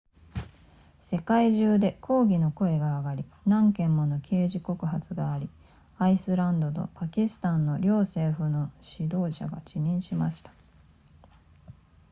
[0.99, 5.47] 世界中で抗議の声が上がり何件もの刑事告発があり
[5.99, 10.51] アイスランドとパキスタンの両政府の指導者が辞任しました